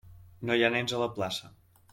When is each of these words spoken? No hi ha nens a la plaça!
No 0.49 0.55
hi 0.59 0.65
ha 0.65 0.71
nens 0.77 0.97
a 0.99 1.03
la 1.05 1.11
plaça! 1.19 1.55